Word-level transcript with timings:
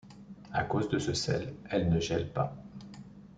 À 0.51 0.63
cause 0.63 0.89
de 0.89 0.97
ce 0.97 1.13
sel, 1.13 1.53
elle 1.69 1.87
ne 1.89 1.99
gèle 1.99 2.31
pas. 2.33 2.57